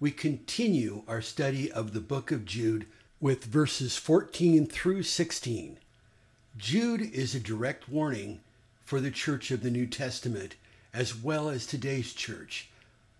we 0.00 0.10
continue 0.10 1.02
our 1.06 1.20
study 1.20 1.70
of 1.70 1.92
the 1.92 2.00
book 2.00 2.32
of 2.32 2.46
Jude 2.46 2.86
with 3.20 3.44
verses 3.44 3.98
14 3.98 4.66
through 4.66 5.02
16. 5.02 5.78
Jude 6.56 7.02
is 7.02 7.34
a 7.34 7.40
direct 7.40 7.86
warning 7.86 8.40
for 8.82 8.98
the 8.98 9.10
church 9.10 9.50
of 9.50 9.62
the 9.62 9.70
New 9.70 9.86
Testament, 9.86 10.56
as 10.94 11.14
well 11.14 11.50
as 11.50 11.66
today's 11.66 12.14
church, 12.14 12.70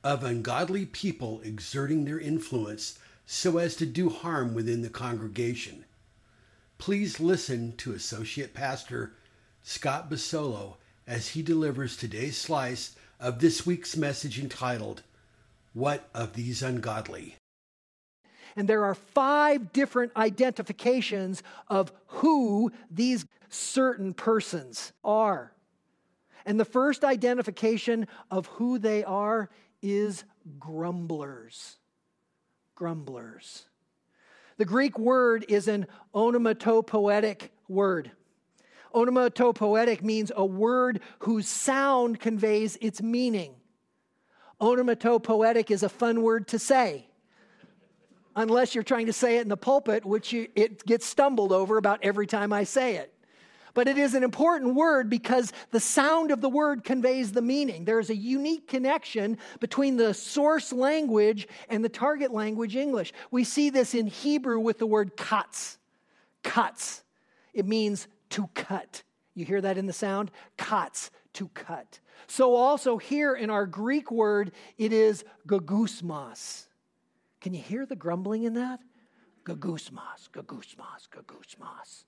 of 0.03 0.25
ungodly 0.25 0.87
people 0.87 1.43
exerting 1.45 2.07
their 2.07 2.19
influence 2.19 2.99
so 3.27 3.59
as 3.59 3.77
to 3.77 3.85
do 3.85 4.09
harm 4.09 4.55
within 4.55 4.81
the 4.81 4.89
congregation. 4.89 5.85
Please 6.79 7.21
listen 7.21 7.77
to 7.77 7.93
Associate 7.93 8.55
Pastor 8.55 9.13
Scott 9.63 10.11
Basolo 10.11 10.77
as 11.07 11.29
he 11.29 11.43
delivers 11.43 11.95
today's 11.95 12.39
slice 12.39 12.97
of 13.21 13.41
this 13.41 13.67
week's 13.67 13.99
message 13.99 14.41
entitled, 14.41 15.03
What 15.73 16.09
of 16.15 16.35
These 16.35 16.63
Ungodly? 16.63 17.37
And 18.57 18.69
there 18.69 18.85
are 18.85 18.95
five 18.95 19.73
different 19.73 20.13
identifications 20.17 21.43
of 21.69 21.93
who 22.07 22.73
these 22.91 23.25
certain 23.49 24.13
persons 24.13 24.93
are. 25.05 25.53
And 26.45 26.59
the 26.59 26.65
first 26.65 27.05
identification 27.05 28.09
of 28.31 28.47
who 28.47 28.79
they 28.79 29.05
are 29.05 29.51
is 29.83 30.25
grumblers. 30.59 31.79
Grumblers. 32.75 33.67
The 34.57 34.65
Greek 34.65 34.99
word 34.99 35.45
is 35.49 35.69
an 35.69 35.87
onomatopoetic 36.15 37.53
word. 37.69 38.11
Onomatopoetic 38.95 40.03
means 40.03 40.33
a 40.35 40.45
word 40.45 41.01
whose 41.21 41.47
sound 41.47 42.19
conveys 42.19 42.77
its 42.81 43.01
meaning. 43.01 43.55
Onomatopoetic 44.61 45.71
is 45.71 45.83
a 45.83 45.89
fun 45.89 46.23
word 46.23 46.49
to 46.49 46.59
say, 46.59 47.07
unless 48.37 48.75
you're 48.75 48.85
trying 48.85 49.07
to 49.07 49.13
say 49.13 49.39
it 49.39 49.43
in 49.43 49.49
the 49.49 49.57
pulpit, 49.57 50.05
which 50.05 50.33
you, 50.33 50.49
it 50.55 50.85
gets 50.87 51.07
stumbled 51.07 51.53
over 51.53 51.79
about 51.79 52.01
every 52.03 52.27
time 52.27 52.53
I 52.53 52.65
say 52.65 52.97
it. 52.97 53.13
But 53.73 53.87
it 53.87 53.99
is 53.99 54.15
an 54.15 54.25
important 54.25 54.75
word 54.75 55.09
because 55.09 55.53
the 55.71 55.81
sound 55.81 56.31
of 56.31 56.41
the 56.41 56.49
word 56.49 56.83
conveys 56.83 57.33
the 57.33 57.43
meaning. 57.43 57.85
There 57.85 58.01
is 58.01 58.11
a 58.11 58.17
unique 58.17 58.67
connection 58.67 59.39
between 59.61 59.97
the 59.97 60.13
source 60.13 60.73
language 60.73 61.47
and 61.69 61.85
the 61.85 61.89
target 61.89 62.33
language, 62.33 62.75
English. 62.75 63.13
We 63.31 63.45
see 63.45 63.71
this 63.71 63.95
in 63.95 64.09
Hebrew 64.09 64.59
with 64.59 64.79
the 64.79 64.87
word 64.87 65.17
katz. 65.17 65.79
Katz. 66.43 67.05
It 67.55 67.67
means 67.67 68.09
to 68.31 68.49
cut. 68.55 69.03
You 69.35 69.45
hear 69.45 69.61
that 69.61 69.79
in 69.79 69.87
the 69.87 69.93
sound? 69.93 70.31
Katz, 70.57 71.11
to 71.35 71.49
cut. 71.49 72.01
So 72.27 72.55
also 72.55 72.97
here 72.97 73.35
in 73.35 73.51
our 73.51 73.67
Greek 73.67 74.11
word, 74.11 74.53
it 74.79 74.93
is 74.93 75.25
gagusmas. 75.47 76.67
Can 77.41 77.55
you 77.55 77.63
hear 77.63 77.87
the 77.87 77.97
grumbling 77.97 78.45
in 78.45 78.55
that? 78.55 78.81
Gagusmas, 79.45 80.31
gagusmas, 80.33 81.09
gagusmas. 81.11 82.05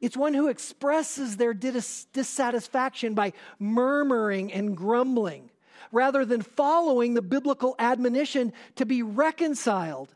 It's 0.00 0.16
one 0.16 0.32
who 0.32 0.48
expresses 0.48 1.36
their 1.36 1.52
dis- 1.52 2.06
dissatisfaction 2.12 3.14
by 3.14 3.34
murmuring 3.58 4.52
and 4.52 4.74
grumbling, 4.76 5.50
rather 5.92 6.24
than 6.24 6.40
following 6.40 7.14
the 7.14 7.22
biblical 7.22 7.74
admonition 7.78 8.52
to 8.76 8.86
be 8.86 9.02
reconciled 9.02 10.14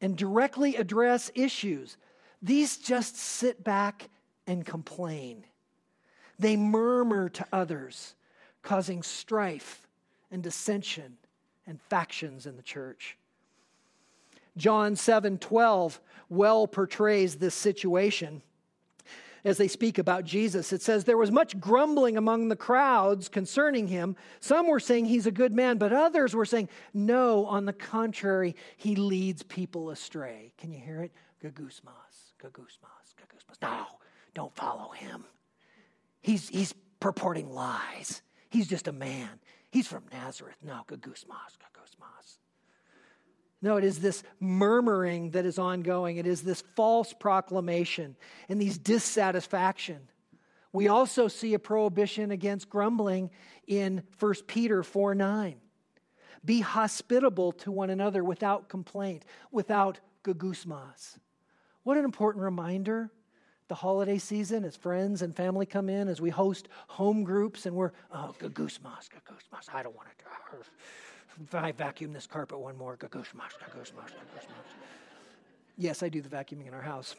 and 0.00 0.16
directly 0.16 0.76
address 0.76 1.30
issues. 1.34 1.98
These 2.40 2.78
just 2.78 3.16
sit 3.16 3.62
back 3.62 4.08
and 4.46 4.64
complain. 4.64 5.44
They 6.38 6.56
murmur 6.56 7.28
to 7.30 7.46
others, 7.52 8.14
causing 8.62 9.02
strife 9.02 9.86
and 10.30 10.42
dissension 10.42 11.16
and 11.66 11.80
factions 11.82 12.46
in 12.46 12.56
the 12.56 12.62
church. 12.62 13.16
John 14.56 14.96
7 14.96 15.38
12 15.38 16.00
well 16.28 16.66
portrays 16.66 17.36
this 17.36 17.54
situation 17.54 18.42
as 19.46 19.58
they 19.58 19.68
speak 19.68 19.98
about 19.98 20.24
Jesus. 20.24 20.72
It 20.72 20.82
says, 20.82 21.04
There 21.04 21.16
was 21.16 21.30
much 21.30 21.58
grumbling 21.60 22.16
among 22.16 22.48
the 22.48 22.56
crowds 22.56 23.28
concerning 23.28 23.86
him. 23.86 24.16
Some 24.40 24.66
were 24.66 24.80
saying 24.80 25.04
he's 25.04 25.26
a 25.26 25.32
good 25.32 25.52
man, 25.52 25.78
but 25.78 25.92
others 25.92 26.34
were 26.34 26.44
saying, 26.44 26.68
No, 26.92 27.46
on 27.46 27.64
the 27.64 27.72
contrary, 27.72 28.56
he 28.76 28.96
leads 28.96 29.42
people 29.44 29.90
astray. 29.90 30.52
Can 30.58 30.72
you 30.72 30.80
hear 30.80 31.00
it? 31.02 31.12
Gagusmas, 31.42 32.34
gagusmas, 32.42 33.14
gagusmas. 33.16 33.62
No, 33.62 33.86
don't 34.34 34.54
follow 34.56 34.90
him. 34.90 35.24
He's, 36.26 36.48
he's 36.48 36.74
purporting 36.98 37.54
lies. 37.54 38.20
He's 38.50 38.66
just 38.66 38.88
a 38.88 38.92
man. 38.92 39.28
He's 39.70 39.86
from 39.86 40.02
Nazareth. 40.12 40.56
No, 40.60 40.82
gagusmas, 40.88 41.54
gagusmas. 41.62 42.38
No, 43.62 43.76
it 43.76 43.84
is 43.84 44.00
this 44.00 44.24
murmuring 44.40 45.30
that 45.30 45.46
is 45.46 45.56
ongoing. 45.56 46.16
It 46.16 46.26
is 46.26 46.42
this 46.42 46.64
false 46.74 47.12
proclamation 47.12 48.16
and 48.48 48.60
these 48.60 48.76
dissatisfaction. 48.76 50.00
We 50.72 50.88
also 50.88 51.28
see 51.28 51.54
a 51.54 51.60
prohibition 51.60 52.32
against 52.32 52.68
grumbling 52.68 53.30
in 53.68 54.02
1 54.18 54.34
Peter 54.48 54.82
4 54.82 55.14
9. 55.14 55.60
Be 56.44 56.60
hospitable 56.60 57.52
to 57.52 57.70
one 57.70 57.90
another 57.90 58.24
without 58.24 58.68
complaint, 58.68 59.24
without 59.52 60.00
gagusmas. 60.24 61.18
What 61.84 61.96
an 61.96 62.04
important 62.04 62.42
reminder 62.42 63.12
the 63.68 63.74
holiday 63.74 64.18
season 64.18 64.64
as 64.64 64.76
friends 64.76 65.22
and 65.22 65.34
family 65.34 65.66
come 65.66 65.88
in, 65.88 66.08
as 66.08 66.20
we 66.20 66.30
host 66.30 66.68
home 66.88 67.24
groups, 67.24 67.66
and 67.66 67.74
we're, 67.74 67.92
oh, 68.12 68.34
goose 68.54 68.78
moss. 68.82 69.08
I 69.72 69.82
don't 69.82 69.96
want 69.96 70.08
to. 70.18 71.58
I 71.58 71.72
vacuum 71.72 72.12
this 72.12 72.26
carpet 72.26 72.58
one 72.58 72.76
more, 72.78 72.96
goose 72.96 73.12
moss, 73.34 73.52
goose 73.74 73.92
moss, 73.96 74.10
goose 74.10 74.46
moss. 74.48 74.74
Yes, 75.76 76.02
I 76.02 76.08
do 76.08 76.22
the 76.22 76.28
vacuuming 76.28 76.68
in 76.68 76.74
our 76.74 76.82
house. 76.82 77.14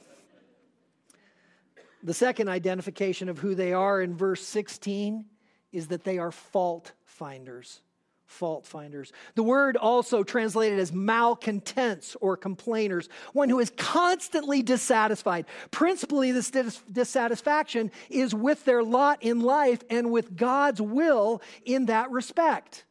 The 2.03 2.13
second 2.13 2.47
identification 2.47 3.29
of 3.29 3.39
who 3.39 3.53
they 3.53 3.73
are 3.73 4.01
in 4.01 4.15
verse 4.15 4.41
16 4.41 5.25
is 5.71 5.87
that 5.87 6.03
they 6.03 6.17
are 6.17 6.31
fault 6.31 6.93
finders 7.03 7.81
fault 8.27 8.65
finders. 8.65 9.11
The 9.35 9.43
word 9.43 9.77
also 9.77 10.23
translated 10.23 10.77
as 10.79 10.91
malcontents 10.93 12.15
or 12.21 12.37
complainers, 12.37 13.09
one 13.33 13.49
who 13.49 13.59
is 13.59 13.71
constantly 13.77 14.61
dissatisfied. 14.61 15.45
Principally, 15.71 16.31
this 16.31 16.51
dissatisfaction 16.91 17.89
is 18.09 18.35
with 18.35 18.63
their 18.65 18.83
lot 18.83 19.23
in 19.23 19.39
life 19.39 19.81
and 19.89 20.11
with 20.11 20.35
God's 20.35 20.81
will 20.81 21.41
in 21.65 21.87
that 21.87 22.11
respect. 22.11 22.83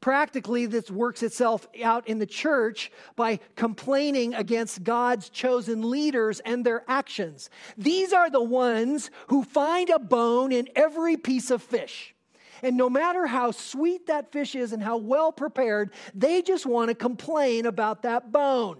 Practically, 0.00 0.66
this 0.66 0.90
works 0.90 1.22
itself 1.22 1.68
out 1.84 2.08
in 2.08 2.18
the 2.18 2.26
church 2.26 2.90
by 3.14 3.38
complaining 3.54 4.34
against 4.34 4.82
God's 4.82 5.28
chosen 5.28 5.88
leaders 5.90 6.40
and 6.40 6.66
their 6.66 6.82
actions. 6.88 7.50
These 7.78 8.12
are 8.12 8.28
the 8.28 8.42
ones 8.42 9.12
who 9.28 9.44
find 9.44 9.90
a 9.90 10.00
bone 10.00 10.50
in 10.50 10.68
every 10.74 11.16
piece 11.16 11.52
of 11.52 11.62
fish. 11.62 12.16
And 12.62 12.76
no 12.76 12.88
matter 12.88 13.26
how 13.26 13.50
sweet 13.50 14.06
that 14.06 14.30
fish 14.30 14.54
is 14.54 14.72
and 14.72 14.82
how 14.82 14.96
well 14.96 15.32
prepared, 15.32 15.90
they 16.14 16.42
just 16.42 16.64
want 16.64 16.88
to 16.88 16.94
complain 16.94 17.66
about 17.66 18.02
that 18.02 18.30
bone. 18.30 18.78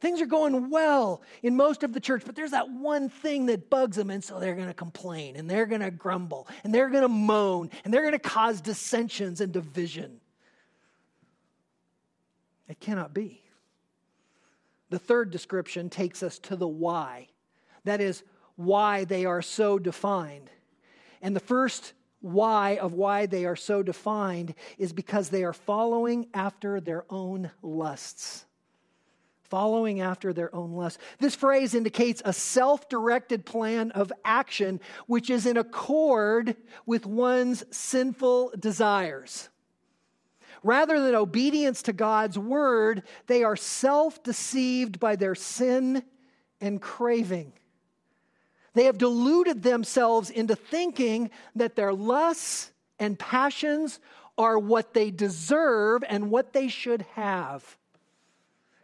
Things 0.00 0.20
are 0.20 0.26
going 0.26 0.70
well 0.70 1.22
in 1.42 1.56
most 1.56 1.82
of 1.82 1.92
the 1.92 2.00
church, 2.00 2.22
but 2.24 2.34
there's 2.34 2.52
that 2.52 2.70
one 2.70 3.10
thing 3.10 3.46
that 3.46 3.68
bugs 3.68 3.96
them, 3.96 4.08
and 4.08 4.24
so 4.24 4.40
they're 4.40 4.54
going 4.54 4.68
to 4.68 4.74
complain 4.74 5.36
and 5.36 5.48
they're 5.48 5.66
going 5.66 5.82
to 5.82 5.90
grumble 5.90 6.48
and 6.64 6.74
they're 6.74 6.88
going 6.88 7.02
to 7.02 7.08
moan 7.08 7.70
and 7.84 7.92
they're 7.92 8.02
going 8.02 8.12
to 8.12 8.18
cause 8.18 8.60
dissensions 8.60 9.40
and 9.40 9.52
division. 9.52 10.20
It 12.68 12.80
cannot 12.80 13.12
be. 13.12 13.42
The 14.88 14.98
third 14.98 15.30
description 15.30 15.90
takes 15.90 16.22
us 16.22 16.38
to 16.40 16.56
the 16.56 16.68
why. 16.68 17.28
That 17.84 18.00
is, 18.00 18.22
why 18.56 19.04
they 19.04 19.24
are 19.24 19.42
so 19.42 19.78
defined. 19.78 20.50
And 21.22 21.34
the 21.34 21.40
first 21.40 21.92
why 22.20 22.76
of 22.76 22.92
why 22.92 23.26
they 23.26 23.46
are 23.46 23.56
so 23.56 23.82
defined 23.82 24.54
is 24.78 24.92
because 24.92 25.30
they 25.30 25.44
are 25.44 25.52
following 25.52 26.28
after 26.34 26.80
their 26.80 27.04
own 27.10 27.50
lusts. 27.62 28.44
Following 29.44 30.00
after 30.00 30.32
their 30.32 30.54
own 30.54 30.72
lusts. 30.72 31.02
This 31.18 31.34
phrase 31.34 31.74
indicates 31.74 32.22
a 32.24 32.32
self 32.32 32.88
directed 32.88 33.44
plan 33.44 33.90
of 33.92 34.12
action 34.24 34.80
which 35.06 35.28
is 35.28 35.44
in 35.44 35.56
accord 35.56 36.56
with 36.86 37.04
one's 37.04 37.64
sinful 37.74 38.52
desires. 38.58 39.48
Rather 40.62 41.00
than 41.00 41.14
obedience 41.14 41.82
to 41.82 41.92
God's 41.92 42.38
word, 42.38 43.02
they 43.26 43.42
are 43.42 43.56
self 43.56 44.22
deceived 44.22 45.00
by 45.00 45.16
their 45.16 45.34
sin 45.34 46.04
and 46.60 46.80
craving. 46.80 47.52
They 48.74 48.84
have 48.84 48.98
deluded 48.98 49.62
themselves 49.62 50.30
into 50.30 50.54
thinking 50.54 51.30
that 51.56 51.76
their 51.76 51.92
lusts 51.92 52.70
and 52.98 53.18
passions 53.18 53.98
are 54.38 54.58
what 54.58 54.94
they 54.94 55.10
deserve 55.10 56.04
and 56.08 56.30
what 56.30 56.52
they 56.52 56.68
should 56.68 57.02
have. 57.14 57.76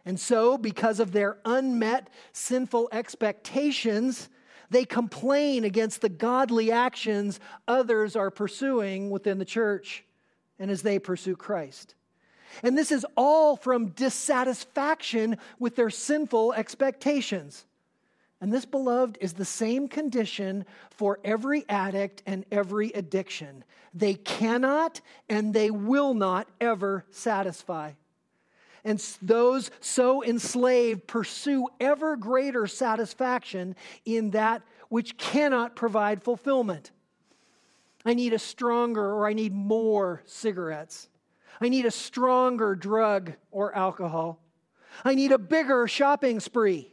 And 0.05 0.19
so, 0.19 0.57
because 0.57 0.99
of 0.99 1.11
their 1.11 1.37
unmet 1.43 2.09
sinful 2.31 2.89
expectations, 2.91 4.29
they 4.69 4.85
complain 4.85 5.63
against 5.63 6.01
the 6.01 6.09
godly 6.09 6.71
actions 6.71 7.39
others 7.67 8.15
are 8.15 8.31
pursuing 8.31 9.09
within 9.09 9.37
the 9.37 9.45
church 9.45 10.03
and 10.59 10.71
as 10.71 10.81
they 10.81 10.99
pursue 10.99 11.35
Christ. 11.35 11.95
And 12.63 12.77
this 12.77 12.91
is 12.91 13.05
all 13.15 13.55
from 13.55 13.89
dissatisfaction 13.89 15.37
with 15.59 15.75
their 15.75 15.89
sinful 15.89 16.53
expectations. 16.53 17.65
And 18.39 18.53
this, 18.53 18.65
beloved, 18.65 19.17
is 19.19 19.33
the 19.33 19.45
same 19.45 19.87
condition 19.87 20.65
for 20.91 21.19
every 21.23 21.65
addict 21.69 22.21
and 22.25 22.45
every 22.51 22.91
addiction. 22.91 23.63
They 23.93 24.13
cannot 24.13 25.01
and 25.27 25.53
they 25.53 25.71
will 25.71 26.13
not 26.13 26.47
ever 26.61 27.05
satisfy. 27.09 27.93
And 28.83 28.99
those 29.21 29.71
so 29.81 30.23
enslaved 30.23 31.07
pursue 31.07 31.67
ever 31.79 32.15
greater 32.15 32.67
satisfaction 32.67 33.75
in 34.05 34.31
that 34.31 34.61
which 34.89 35.17
cannot 35.17 35.75
provide 35.75 36.23
fulfillment. 36.23 36.91
I 38.05 38.13
need 38.13 38.33
a 38.33 38.39
stronger 38.39 39.03
or 39.03 39.27
I 39.27 39.33
need 39.33 39.53
more 39.53 40.21
cigarettes. 40.25 41.09
I 41.59 41.69
need 41.69 41.85
a 41.85 41.91
stronger 41.91 42.75
drug 42.75 43.33
or 43.51 43.75
alcohol. 43.75 44.39
I 45.03 45.15
need 45.15 45.31
a 45.31 45.37
bigger 45.37 45.87
shopping 45.87 46.39
spree, 46.39 46.91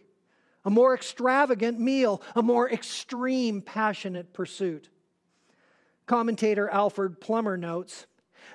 a 0.64 0.70
more 0.70 0.94
extravagant 0.94 1.78
meal, 1.78 2.22
a 2.34 2.42
more 2.42 2.70
extreme 2.70 3.60
passionate 3.60 4.32
pursuit. 4.32 4.88
Commentator 6.06 6.68
Alfred 6.68 7.20
Plummer 7.20 7.56
notes 7.56 8.06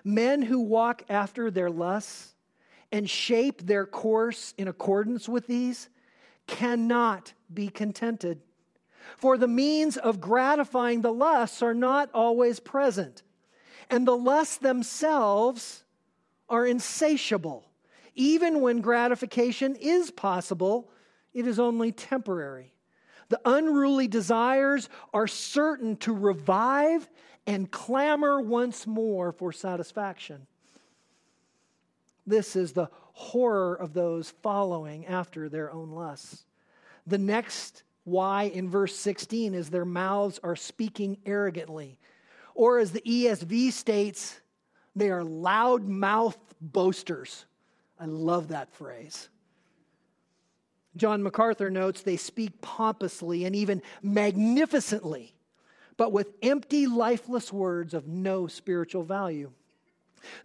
men 0.03 0.41
who 0.41 0.59
walk 0.59 1.03
after 1.09 1.51
their 1.51 1.69
lusts 1.69 2.35
and 2.91 3.09
shape 3.09 3.61
their 3.61 3.85
course 3.85 4.53
in 4.57 4.67
accordance 4.67 5.27
with 5.27 5.47
these 5.47 5.89
cannot 6.47 7.33
be 7.53 7.69
contented. 7.69 8.41
For 9.17 9.37
the 9.37 9.47
means 9.47 9.97
of 9.97 10.21
gratifying 10.21 11.01
the 11.01 11.13
lusts 11.13 11.61
are 11.61 11.73
not 11.73 12.09
always 12.13 12.59
present, 12.59 13.23
and 13.89 14.07
the 14.07 14.15
lusts 14.15 14.57
themselves 14.57 15.83
are 16.47 16.65
insatiable. 16.65 17.65
Even 18.15 18.61
when 18.61 18.81
gratification 18.81 19.75
is 19.75 20.11
possible, 20.11 20.91
it 21.33 21.47
is 21.47 21.59
only 21.59 21.91
temporary. 21.91 22.73
The 23.29 23.39
unruly 23.45 24.07
desires 24.07 24.89
are 25.13 25.27
certain 25.27 25.95
to 25.97 26.13
revive 26.13 27.07
and 27.45 27.69
clamor 27.69 28.41
once 28.41 28.87
more 28.87 29.31
for 29.31 29.51
satisfaction. 29.51 30.47
This 32.25 32.55
is 32.55 32.73
the 32.73 32.89
horror 33.13 33.75
of 33.75 33.93
those 33.93 34.31
following 34.41 35.05
after 35.05 35.49
their 35.49 35.71
own 35.71 35.91
lusts. 35.91 36.45
The 37.05 37.17
next 37.17 37.83
why 38.03 38.43
in 38.43 38.69
verse 38.69 38.95
16 38.95 39.53
is 39.53 39.69
their 39.69 39.85
mouths 39.85 40.39
are 40.43 40.55
speaking 40.55 41.17
arrogantly. 41.25 41.97
Or 42.55 42.79
as 42.79 42.91
the 42.91 43.01
ESV 43.01 43.71
states, 43.71 44.39
they 44.95 45.09
are 45.09 45.23
loud 45.23 45.87
mouthed 45.87 46.39
boasters. 46.61 47.45
I 47.99 48.05
love 48.05 48.49
that 48.49 48.73
phrase. 48.73 49.29
John 50.95 51.23
MacArthur 51.23 51.69
notes 51.69 52.01
they 52.01 52.17
speak 52.17 52.61
pompously 52.61 53.45
and 53.45 53.55
even 53.55 53.81
magnificently, 54.01 55.35
but 55.97 56.11
with 56.11 56.33
empty, 56.41 56.87
lifeless 56.87 57.53
words 57.53 57.93
of 57.93 58.07
no 58.07 58.47
spiritual 58.47 59.03
value. 59.03 59.51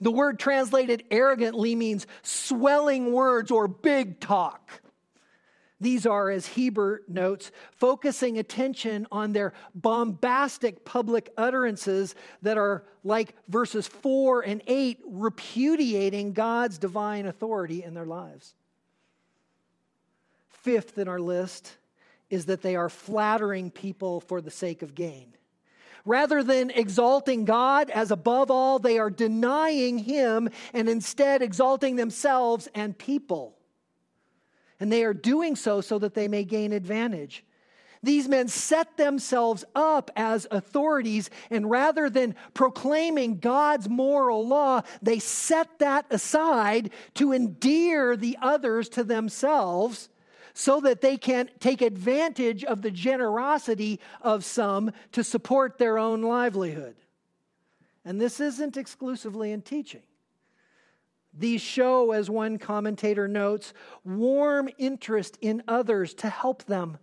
The 0.00 0.11
word 0.11 0.38
translated 0.38 1.05
arrogantly 1.11 1.75
means 1.75 2.06
swelling 2.23 3.12
words 3.12 3.50
or 3.50 3.67
big 3.67 4.20
talk. 4.20 4.81
These 5.81 6.06
are, 6.06 6.31
as 6.31 6.47
Hiebert 6.47 7.08
notes, 7.08 7.50
focusing 7.73 8.38
attention 8.38 9.06
on 9.11 9.32
their 9.32 9.52
bombastic 9.75 10.85
public 10.85 11.32
utterances 11.37 12.14
that 12.43 12.56
are 12.56 12.85
like 13.02 13.35
verses 13.49 13.87
4 13.87 14.43
and 14.43 14.62
8, 14.67 15.00
repudiating 15.05 16.32
God's 16.32 16.79
divine 16.79 17.26
authority 17.26 17.82
in 17.82 17.93
their 17.93 18.06
lives. 18.06 18.55
Fifth 20.64 20.96
in 20.96 21.08
our 21.08 21.20
list 21.20 21.76
is 22.31 22.46
that 22.46 22.62
they 22.62 22.75
are 22.75 22.88
flattering 22.88 23.70
people 23.70 24.20
for 24.20 24.40
the 24.40 24.50
sake 24.50 24.81
of 24.81 24.94
gain. 24.94 25.37
Rather 26.06 26.43
than 26.43 26.70
exalting 26.70 27.44
God 27.44 27.90
as 27.90 28.11
above 28.11 28.50
all, 28.50 28.78
they 28.78 28.99
are 28.99 29.11
denying 29.11 29.99
Him 29.99 30.49
and 30.72 30.88
instead 30.88 31.43
exalting 31.43 31.96
themselves 31.96 32.66
and 32.75 32.96
people. 32.96 33.58
And 34.81 34.90
they 34.90 35.05
are 35.05 35.12
doing 35.12 35.55
so 35.55 35.82
so 35.82 35.99
that 35.99 36.14
they 36.14 36.28
may 36.28 36.44
gain 36.44 36.72
advantage. 36.72 37.44
These 38.02 38.26
men 38.26 38.49
set 38.49 38.96
themselves 38.96 39.66
up 39.75 40.11
as 40.16 40.46
authorities, 40.50 41.28
and 41.50 41.69
rather 41.69 42.08
than 42.08 42.37
proclaiming 42.55 43.38
God's 43.38 43.87
moral 43.87 44.49
law, 44.49 44.81
they 45.02 45.19
set 45.19 45.78
that 45.81 46.06
aside 46.08 46.90
to 47.16 47.34
endear 47.34 48.16
the 48.16 48.38
others 48.40 48.88
to 48.90 49.05
themselves 49.05 50.08
so 50.54 50.80
that 50.80 51.00
they 51.00 51.16
can 51.16 51.50
take 51.58 51.82
advantage 51.82 52.64
of 52.64 52.80
the 52.80 52.90
generosity 52.90 54.00
of 54.22 54.44
some 54.44 54.92
to 55.12 55.24
support 55.24 55.78
their 55.78 55.98
own 55.98 56.22
livelihood. 56.22 56.94
And 58.04 58.20
this 58.20 58.38
isn't 58.38 58.76
exclusively 58.76 59.50
in 59.50 59.62
teaching. 59.62 60.02
These 61.36 61.60
show, 61.60 62.12
as 62.12 62.30
one 62.30 62.58
commentator 62.58 63.26
notes, 63.26 63.74
warm 64.04 64.68
interest 64.78 65.36
in 65.40 65.64
others 65.66 66.14
to 66.14 66.28
help 66.28 66.64
them, 66.64 66.98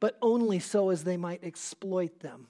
but 0.00 0.18
only 0.20 0.58
so 0.58 0.90
as 0.90 1.04
they 1.04 1.16
might 1.16 1.44
exploit 1.44 2.18
them. 2.20 2.48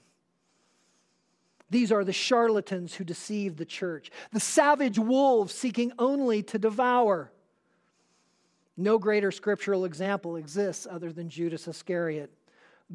These 1.69 1.91
are 1.91 2.03
the 2.03 2.13
charlatans 2.13 2.95
who 2.95 3.03
deceive 3.03 3.57
the 3.57 3.65
church, 3.65 4.09
the 4.31 4.39
savage 4.39 4.97
wolves 4.97 5.53
seeking 5.53 5.91
only 5.99 6.41
to 6.43 6.57
devour. 6.57 7.31
No 8.75 8.97
greater 8.97 9.31
scriptural 9.31 9.85
example 9.85 10.35
exists 10.35 10.87
other 10.89 11.11
than 11.11 11.29
Judas 11.29 11.67
Iscariot, 11.67 12.31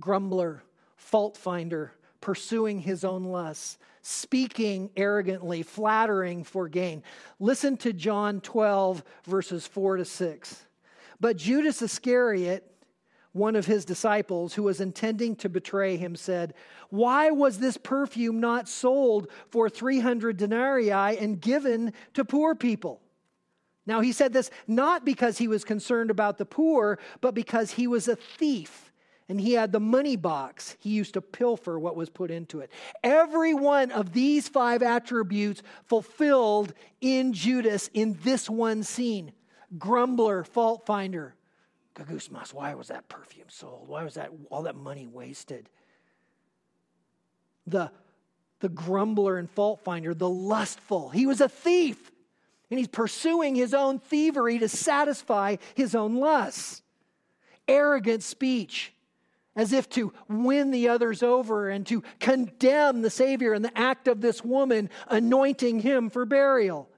grumbler, 0.00 0.62
fault 0.96 1.36
finder, 1.36 1.92
pursuing 2.20 2.80
his 2.80 3.04
own 3.04 3.24
lusts, 3.24 3.78
speaking 4.02 4.90
arrogantly, 4.96 5.62
flattering 5.62 6.42
for 6.42 6.68
gain. 6.68 7.02
Listen 7.38 7.76
to 7.76 7.92
John 7.92 8.40
12, 8.40 9.04
verses 9.24 9.66
4 9.66 9.98
to 9.98 10.04
6. 10.04 10.66
But 11.20 11.36
Judas 11.36 11.80
Iscariot, 11.80 12.64
one 13.32 13.54
of 13.54 13.66
his 13.66 13.84
disciples 13.84 14.54
who 14.54 14.64
was 14.64 14.80
intending 14.80 15.36
to 15.36 15.48
betray 15.48 15.96
him, 15.96 16.16
said, 16.16 16.54
Why 16.90 17.30
was 17.30 17.58
this 17.58 17.76
perfume 17.76 18.40
not 18.40 18.68
sold 18.68 19.28
for 19.48 19.70
300 19.70 20.36
denarii 20.36 20.90
and 20.90 21.40
given 21.40 21.92
to 22.14 22.24
poor 22.24 22.56
people? 22.56 23.00
Now, 23.88 24.02
he 24.02 24.12
said 24.12 24.34
this 24.34 24.50
not 24.66 25.06
because 25.06 25.38
he 25.38 25.48
was 25.48 25.64
concerned 25.64 26.10
about 26.10 26.36
the 26.36 26.44
poor, 26.44 26.98
but 27.22 27.34
because 27.34 27.72
he 27.72 27.86
was 27.86 28.06
a 28.06 28.16
thief 28.16 28.92
and 29.30 29.40
he 29.40 29.54
had 29.54 29.72
the 29.72 29.80
money 29.80 30.14
box. 30.14 30.76
He 30.78 30.90
used 30.90 31.14
to 31.14 31.22
pilfer 31.22 31.78
what 31.78 31.96
was 31.96 32.10
put 32.10 32.30
into 32.30 32.60
it. 32.60 32.70
Every 33.02 33.54
one 33.54 33.90
of 33.90 34.12
these 34.12 34.46
five 34.46 34.82
attributes 34.82 35.62
fulfilled 35.84 36.74
in 37.00 37.32
Judas 37.32 37.88
in 37.94 38.18
this 38.22 38.48
one 38.48 38.82
scene 38.82 39.32
grumbler, 39.78 40.44
fault 40.44 40.84
finder. 40.84 41.34
Gagusmas, 41.94 42.52
why 42.52 42.74
was 42.74 42.88
that 42.88 43.08
perfume 43.08 43.48
sold? 43.48 43.88
Why 43.88 44.04
was 44.04 44.14
that 44.14 44.30
all 44.50 44.64
that 44.64 44.76
money 44.76 45.06
wasted? 45.06 45.68
The, 47.66 47.90
the 48.60 48.68
grumbler 48.68 49.38
and 49.38 49.50
fault 49.50 49.80
finder, 49.80 50.12
the 50.14 50.28
lustful. 50.28 51.08
He 51.08 51.26
was 51.26 51.40
a 51.40 51.48
thief. 51.48 52.12
And 52.70 52.78
he's 52.78 52.88
pursuing 52.88 53.54
his 53.54 53.72
own 53.72 53.98
thievery 53.98 54.58
to 54.58 54.68
satisfy 54.68 55.56
his 55.74 55.94
own 55.94 56.16
lusts. 56.16 56.82
Arrogant 57.66 58.22
speech, 58.22 58.92
as 59.56 59.72
if 59.72 59.88
to 59.90 60.12
win 60.28 60.70
the 60.70 60.88
others 60.88 61.22
over 61.22 61.68
and 61.68 61.86
to 61.86 62.02
condemn 62.20 63.02
the 63.02 63.10
Savior 63.10 63.54
in 63.54 63.62
the 63.62 63.76
act 63.76 64.08
of 64.08 64.20
this 64.20 64.44
woman 64.44 64.88
anointing 65.08 65.80
him 65.80 66.10
for 66.10 66.24
burial, 66.24 66.88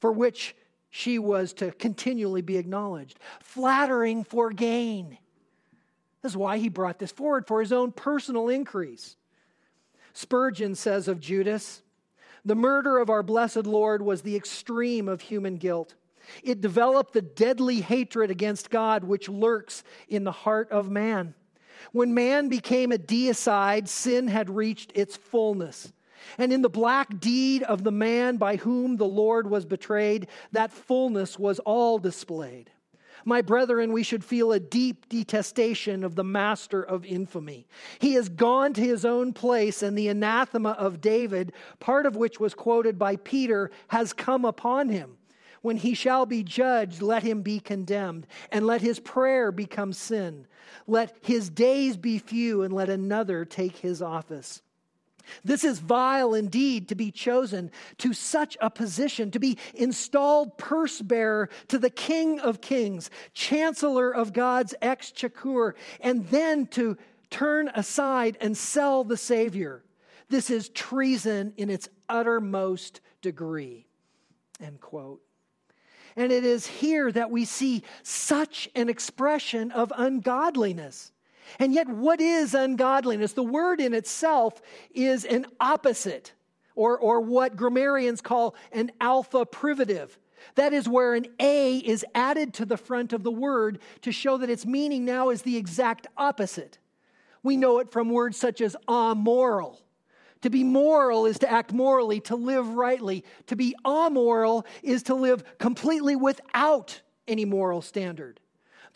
for 0.00 0.12
which 0.12 0.54
she 0.90 1.18
was 1.18 1.52
to 1.54 1.72
continually 1.72 2.42
be 2.42 2.56
acknowledged. 2.56 3.18
Flattering 3.40 4.24
for 4.24 4.50
gain. 4.50 5.18
This 6.22 6.32
is 6.32 6.36
why 6.36 6.58
he 6.58 6.68
brought 6.68 6.98
this 6.98 7.12
forward 7.12 7.46
for 7.46 7.60
his 7.60 7.72
own 7.72 7.92
personal 7.92 8.48
increase. 8.48 9.16
Spurgeon 10.12 10.74
says 10.74 11.06
of 11.06 11.20
Judas, 11.20 11.82
The 12.44 12.54
murder 12.54 12.98
of 12.98 13.10
our 13.10 13.22
blessed 13.22 13.66
Lord 13.66 14.02
was 14.02 14.22
the 14.22 14.36
extreme 14.36 15.08
of 15.08 15.20
human 15.20 15.56
guilt. 15.56 15.94
It 16.42 16.60
developed 16.60 17.12
the 17.12 17.22
deadly 17.22 17.80
hatred 17.80 18.30
against 18.30 18.70
God 18.70 19.04
which 19.04 19.28
lurks 19.28 19.82
in 20.08 20.24
the 20.24 20.32
heart 20.32 20.70
of 20.70 20.90
man. 20.90 21.34
When 21.92 22.14
man 22.14 22.48
became 22.48 22.92
a 22.92 22.98
deicide, 22.98 23.88
sin 23.88 24.28
had 24.28 24.50
reached 24.50 24.92
its 24.94 25.16
fullness. 25.16 25.92
And 26.36 26.52
in 26.52 26.62
the 26.62 26.68
black 26.68 27.20
deed 27.20 27.62
of 27.62 27.84
the 27.84 27.92
man 27.92 28.36
by 28.36 28.56
whom 28.56 28.96
the 28.96 29.06
Lord 29.06 29.48
was 29.48 29.64
betrayed, 29.64 30.28
that 30.52 30.72
fullness 30.72 31.38
was 31.38 31.58
all 31.60 31.98
displayed. 31.98 32.70
My 33.24 33.42
brethren, 33.42 33.92
we 33.92 34.02
should 34.02 34.24
feel 34.24 34.52
a 34.52 34.60
deep 34.60 35.08
detestation 35.08 36.04
of 36.04 36.14
the 36.14 36.24
master 36.24 36.82
of 36.82 37.04
infamy. 37.04 37.66
He 37.98 38.14
has 38.14 38.28
gone 38.28 38.72
to 38.74 38.80
his 38.80 39.04
own 39.04 39.32
place, 39.32 39.82
and 39.82 39.96
the 39.96 40.08
anathema 40.08 40.70
of 40.72 41.00
David, 41.00 41.52
part 41.80 42.06
of 42.06 42.16
which 42.16 42.40
was 42.40 42.54
quoted 42.54 42.98
by 42.98 43.16
Peter, 43.16 43.70
has 43.88 44.12
come 44.12 44.44
upon 44.44 44.88
him. 44.88 45.16
When 45.60 45.76
he 45.76 45.94
shall 45.94 46.24
be 46.24 46.42
judged, 46.42 47.02
let 47.02 47.22
him 47.22 47.42
be 47.42 47.58
condemned, 47.58 48.26
and 48.52 48.66
let 48.66 48.80
his 48.80 49.00
prayer 49.00 49.50
become 49.50 49.92
sin. 49.92 50.46
Let 50.86 51.16
his 51.20 51.50
days 51.50 51.96
be 51.96 52.18
few, 52.18 52.62
and 52.62 52.72
let 52.72 52.88
another 52.88 53.44
take 53.44 53.76
his 53.78 54.00
office. 54.00 54.62
This 55.44 55.64
is 55.64 55.78
vile 55.78 56.34
indeed 56.34 56.88
to 56.88 56.94
be 56.94 57.10
chosen 57.10 57.70
to 57.98 58.12
such 58.12 58.56
a 58.60 58.70
position, 58.70 59.30
to 59.30 59.38
be 59.38 59.58
installed 59.74 60.58
purse 60.58 61.00
bearer 61.00 61.48
to 61.68 61.78
the 61.78 61.90
King 61.90 62.40
of 62.40 62.60
Kings, 62.60 63.10
Chancellor 63.34 64.10
of 64.10 64.32
God's 64.32 64.74
exchequer, 64.82 65.74
and 66.00 66.26
then 66.28 66.66
to 66.68 66.96
turn 67.30 67.68
aside 67.74 68.36
and 68.40 68.56
sell 68.56 69.04
the 69.04 69.16
Savior. 69.16 69.84
This 70.28 70.50
is 70.50 70.68
treason 70.68 71.54
in 71.56 71.70
its 71.70 71.88
uttermost 72.08 73.00
degree. 73.22 73.86
End 74.60 74.80
quote. 74.80 75.22
And 76.16 76.32
it 76.32 76.44
is 76.44 76.66
here 76.66 77.12
that 77.12 77.30
we 77.30 77.44
see 77.44 77.84
such 78.02 78.68
an 78.74 78.88
expression 78.88 79.70
of 79.70 79.92
ungodliness. 79.96 81.12
And 81.58 81.72
yet, 81.72 81.88
what 81.88 82.20
is 82.20 82.54
ungodliness? 82.54 83.32
The 83.32 83.42
word 83.42 83.80
in 83.80 83.94
itself 83.94 84.60
is 84.92 85.24
an 85.24 85.46
opposite, 85.60 86.32
or, 86.74 86.98
or 86.98 87.20
what 87.20 87.56
grammarians 87.56 88.20
call 88.20 88.54
an 88.72 88.92
alpha 89.00 89.46
privative. 89.46 90.18
That 90.54 90.72
is 90.72 90.88
where 90.88 91.14
an 91.14 91.26
A 91.40 91.78
is 91.78 92.04
added 92.14 92.54
to 92.54 92.64
the 92.64 92.76
front 92.76 93.12
of 93.12 93.22
the 93.22 93.30
word 93.30 93.80
to 94.02 94.12
show 94.12 94.36
that 94.38 94.50
its 94.50 94.64
meaning 94.64 95.04
now 95.04 95.30
is 95.30 95.42
the 95.42 95.56
exact 95.56 96.06
opposite. 96.16 96.78
We 97.42 97.56
know 97.56 97.78
it 97.78 97.90
from 97.90 98.10
words 98.10 98.36
such 98.36 98.60
as 98.60 98.76
amoral 98.88 99.80
to 100.42 100.50
be 100.50 100.62
moral 100.62 101.26
is 101.26 101.38
to 101.40 101.50
act 101.50 101.72
morally, 101.72 102.20
to 102.20 102.36
live 102.36 102.68
rightly. 102.68 103.24
To 103.46 103.56
be 103.56 103.74
amoral 103.84 104.66
is 104.82 105.02
to 105.04 105.14
live 105.14 105.58
completely 105.58 106.16
without 106.16 107.00
any 107.26 107.44
moral 107.44 107.82
standard. 107.82 108.40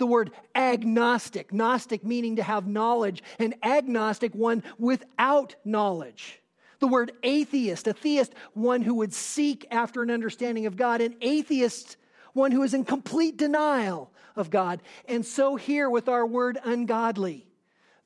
The 0.02 0.06
word 0.06 0.32
agnostic, 0.56 1.52
gnostic 1.52 2.02
meaning 2.02 2.34
to 2.34 2.42
have 2.42 2.66
knowledge, 2.66 3.22
and 3.38 3.54
agnostic, 3.62 4.34
one 4.34 4.64
without 4.76 5.54
knowledge. 5.64 6.42
The 6.80 6.88
word 6.88 7.12
atheist, 7.22 7.86
a 7.86 7.92
theist, 7.92 8.34
one 8.52 8.82
who 8.82 8.94
would 8.94 9.14
seek 9.14 9.64
after 9.70 10.02
an 10.02 10.10
understanding 10.10 10.66
of 10.66 10.76
God, 10.76 11.02
an 11.02 11.14
atheist, 11.20 11.98
one 12.32 12.50
who 12.50 12.64
is 12.64 12.74
in 12.74 12.84
complete 12.84 13.36
denial 13.36 14.10
of 14.34 14.50
God. 14.50 14.82
And 15.06 15.24
so 15.24 15.54
here 15.54 15.88
with 15.88 16.08
our 16.08 16.26
word 16.26 16.58
ungodly. 16.64 17.46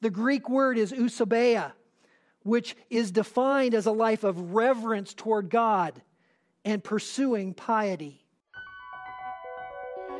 The 0.03 0.11
Greek 0.11 0.51
word 0.51 0.77
is 0.77 0.93
eusebeia, 0.93 1.73
which 2.43 2.77
is 2.91 3.11
defined 3.11 3.73
as 3.73 3.87
a 3.87 3.91
life 3.91 4.23
of 4.23 4.53
reverence 4.53 5.15
toward 5.15 5.49
God 5.49 6.03
and 6.63 6.85
pursuing 6.85 7.55
piety. 7.55 8.26